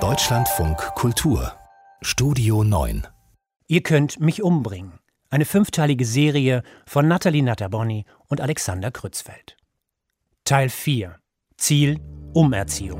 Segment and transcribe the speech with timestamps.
[0.00, 1.52] Deutschlandfunk Kultur
[2.00, 3.06] Studio 9
[3.66, 4.94] Ihr könnt mich umbringen.
[5.28, 9.58] Eine fünfteilige Serie von Nathalie Natterboni und Alexander Krützfeld.
[10.44, 11.16] Teil 4
[11.58, 12.00] Ziel
[12.32, 12.98] Umerziehung.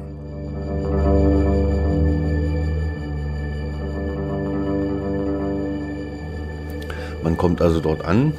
[7.23, 8.35] Man kommt also dort an,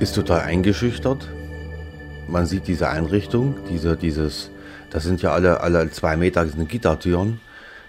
[0.00, 1.30] ist total eingeschüchtert.
[2.28, 4.50] Man sieht diese Einrichtung, diese, dieses,
[4.94, 7.40] das sind ja alle, alle zwei Meter sind Gittertüren,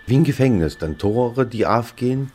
[0.07, 2.31] wie ein Gefängnis, dann Tore, die aufgehen.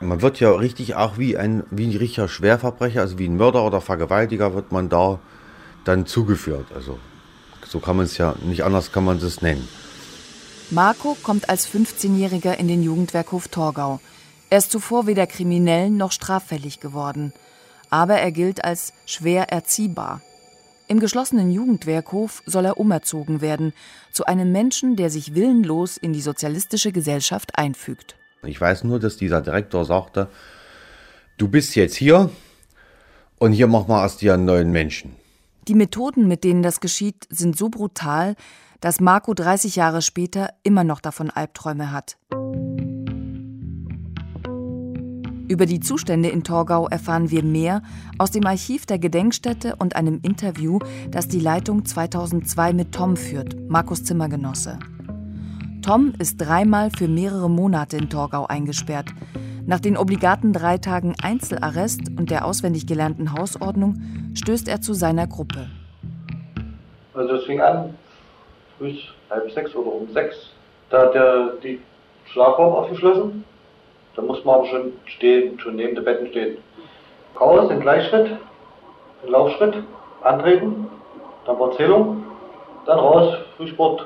[0.00, 3.66] Man wird ja richtig auch wie ein, wie ein richtiger Schwerverbrecher, also wie ein Mörder
[3.66, 5.18] oder Vergewaltiger wird man da
[5.84, 6.68] dann zugeführt.
[6.74, 6.98] Also
[7.66, 9.68] so kann man es ja, nicht anders kann man es nennen.
[10.70, 14.00] Marco kommt als 15-Jähriger in den Jugendwerkhof Torgau.
[14.48, 17.34] Er ist zuvor weder kriminell noch straffällig geworden.
[17.90, 20.22] Aber er gilt als schwer erziehbar.
[20.88, 23.74] Im geschlossenen Jugendwerkhof soll er umerzogen werden
[24.10, 28.16] zu einem Menschen, der sich willenlos in die sozialistische Gesellschaft einfügt.
[28.42, 30.28] Ich weiß nur, dass dieser Direktor sagte,
[31.36, 32.30] du bist jetzt hier
[33.38, 35.14] und hier machen wir aus dir einen neuen Menschen.
[35.68, 38.34] Die Methoden, mit denen das geschieht, sind so brutal,
[38.80, 42.16] dass Marco 30 Jahre später immer noch davon Albträume hat.
[45.48, 47.80] Über die Zustände in Torgau erfahren wir mehr
[48.18, 50.78] aus dem Archiv der Gedenkstätte und einem Interview,
[51.10, 54.78] das die Leitung 2002 mit Tom führt, Markus Zimmergenosse.
[55.80, 59.08] Tom ist dreimal für mehrere Monate in Torgau eingesperrt.
[59.64, 64.02] Nach den obligaten drei Tagen Einzelarrest und der auswendig gelernten Hausordnung
[64.34, 65.66] stößt er zu seiner Gruppe.
[67.14, 67.94] Also es fing an,
[68.76, 68.92] früh
[69.30, 70.36] halb sechs oder um sechs.
[70.90, 71.80] Da hat er die
[72.26, 73.44] Schlafraum aufgeschlossen
[74.18, 76.56] da muss man aber schon stehen, schon neben den Betten stehen.
[77.40, 78.36] Raus in Gleichschritt,
[79.24, 79.84] in Laufschritt,
[80.24, 80.88] antreten,
[81.46, 82.24] dann Erzählung,
[82.84, 84.04] dann raus, Frühsport.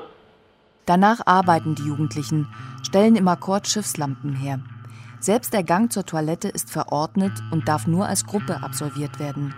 [0.85, 2.47] Danach arbeiten die Jugendlichen,
[2.83, 4.59] stellen im Akkord Schiffslampen her.
[5.19, 9.55] Selbst der Gang zur Toilette ist verordnet und darf nur als Gruppe absolviert werden.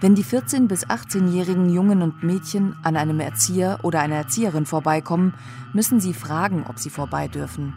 [0.00, 5.34] Wenn die 14- bis 18-jährigen Jungen und Mädchen an einem Erzieher oder einer Erzieherin vorbeikommen,
[5.72, 7.74] müssen sie fragen, ob sie vorbei dürfen.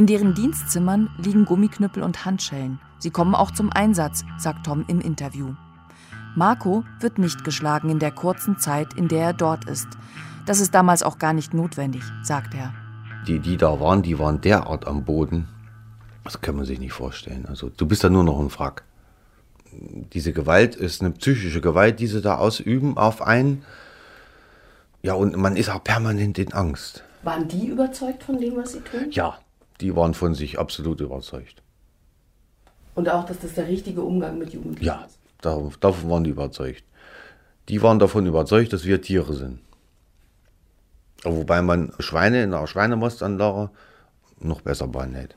[0.00, 2.80] In deren Dienstzimmern liegen Gummiknüppel und Handschellen.
[3.00, 5.52] Sie kommen auch zum Einsatz, sagt Tom im Interview.
[6.34, 9.88] Marco wird nicht geschlagen in der kurzen Zeit, in der er dort ist.
[10.46, 12.72] Das ist damals auch gar nicht notwendig, sagt er.
[13.26, 15.48] Die, die da waren, die waren derart am Boden.
[16.24, 17.44] Das kann man sich nicht vorstellen.
[17.44, 18.84] Also du bist da nur noch ein Wrack.
[19.70, 23.66] Diese Gewalt ist eine psychische Gewalt, die sie da ausüben auf einen.
[25.02, 27.04] Ja, und man ist auch permanent in Angst.
[27.22, 29.10] Waren die überzeugt von dem, was sie tun?
[29.10, 29.36] Ja,
[29.80, 31.62] die waren von sich absolut überzeugt.
[32.94, 35.18] Und auch, dass das der richtige Umgang mit Jugendlichen ja, ist?
[35.44, 36.84] Ja, davon waren die überzeugt.
[37.68, 39.60] Die waren davon überzeugt, dass wir Tiere sind.
[41.22, 43.70] Wobei man Schweine in einer Schweinemostanlage
[44.40, 45.36] noch besser behandelt.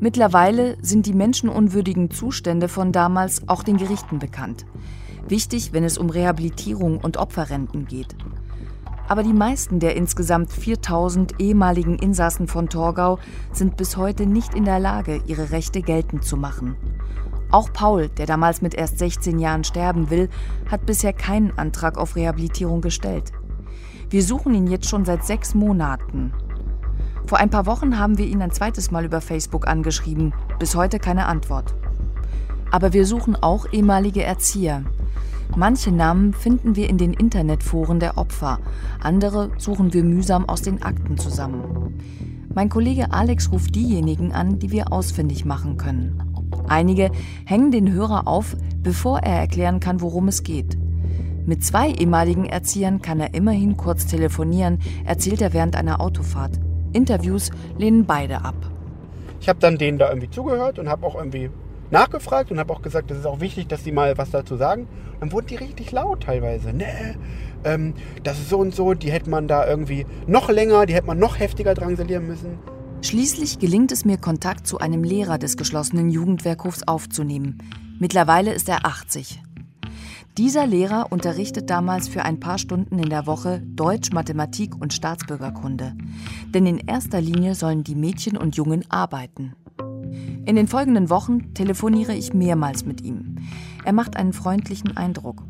[0.00, 4.66] Mittlerweile sind die menschenunwürdigen Zustände von damals auch den Gerichten bekannt.
[5.28, 8.16] Wichtig, wenn es um Rehabilitierung und Opferrenten geht.
[9.12, 13.18] Aber die meisten der insgesamt 4000 ehemaligen Insassen von Torgau
[13.52, 16.76] sind bis heute nicht in der Lage, ihre Rechte geltend zu machen.
[17.50, 20.30] Auch Paul, der damals mit erst 16 Jahren sterben will,
[20.70, 23.32] hat bisher keinen Antrag auf Rehabilitierung gestellt.
[24.08, 26.32] Wir suchen ihn jetzt schon seit sechs Monaten.
[27.26, 30.98] Vor ein paar Wochen haben wir ihn ein zweites Mal über Facebook angeschrieben, bis heute
[30.98, 31.74] keine Antwort.
[32.70, 34.84] Aber wir suchen auch ehemalige Erzieher,
[35.54, 38.58] Manche Namen finden wir in den Internetforen der Opfer,
[39.00, 42.00] andere suchen wir mühsam aus den Akten zusammen.
[42.54, 46.22] Mein Kollege Alex ruft diejenigen an, die wir ausfindig machen können.
[46.68, 47.10] Einige
[47.44, 50.78] hängen den Hörer auf, bevor er erklären kann, worum es geht.
[51.44, 56.58] Mit zwei ehemaligen Erziehern kann er immerhin kurz telefonieren, erzählt er während einer Autofahrt.
[56.94, 58.54] Interviews lehnen beide ab.
[59.40, 61.50] Ich habe dann denen da irgendwie zugehört und habe auch irgendwie
[61.92, 64.88] nachgefragt und habe auch gesagt, das ist auch wichtig, dass die mal was dazu sagen.
[65.20, 66.72] Dann wurden die richtig laut teilweise.
[66.72, 67.16] Nee,
[67.64, 71.06] ähm, das ist so und so, die hätte man da irgendwie noch länger, die hätte
[71.06, 72.58] man noch heftiger drangsalieren müssen.
[73.02, 77.58] Schließlich gelingt es mir, Kontakt zu einem Lehrer des geschlossenen Jugendwerkhofs aufzunehmen.
[77.98, 79.42] Mittlerweile ist er 80.
[80.38, 85.94] Dieser Lehrer unterrichtet damals für ein paar Stunden in der Woche Deutsch, Mathematik und Staatsbürgerkunde.
[86.54, 89.54] Denn in erster Linie sollen die Mädchen und Jungen arbeiten.
[90.44, 93.36] In den folgenden Wochen telefoniere ich mehrmals mit ihm.
[93.84, 95.42] Er macht einen freundlichen Eindruck.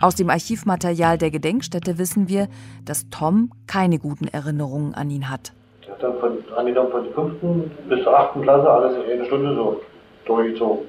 [0.00, 2.48] Aus dem Archivmaterial der Gedenkstätte wissen wir,
[2.86, 5.52] dass Tom keine guten Erinnerungen an ihn hat.
[5.86, 7.88] Er hat dann von, angenommen von der 5.
[7.90, 8.40] bis zur 8.
[8.42, 9.80] Klasse alles in einer Stunde so
[10.24, 10.86] durchgezogen.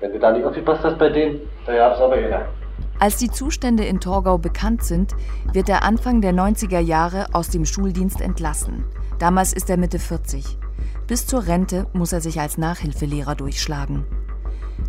[0.00, 2.48] Wenn du da nicht aufgepasst hast bei denen, da gab es aber jeder.
[2.98, 5.12] Als die Zustände in Torgau bekannt sind,
[5.52, 8.84] wird er Anfang der 90er Jahre aus dem Schuldienst entlassen.
[9.18, 10.58] Damals ist er Mitte 40.
[11.12, 14.06] Bis zur Rente muss er sich als Nachhilfelehrer durchschlagen.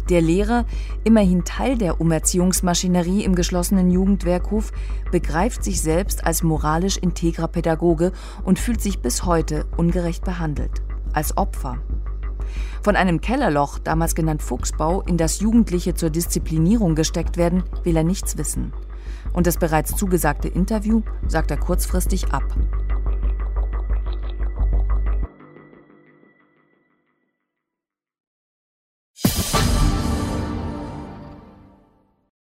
[0.08, 0.64] Der Lehrer,
[1.04, 4.72] immerhin Teil der Umerziehungsmaschinerie im geschlossenen Jugendwerkhof,
[5.12, 8.14] begreift sich selbst als moralisch integrer Pädagoge
[8.46, 10.82] und fühlt sich bis heute ungerecht behandelt.
[11.12, 11.80] Als Opfer.
[12.82, 18.06] Von einem Kellerloch, damals genannt Fuchsbau, in das Jugendliche zur Disziplinierung gesteckt werden, will er
[18.06, 18.72] nichts wissen.
[19.34, 22.46] Und das bereits zugesagte Interview sagt er kurzfristig ab.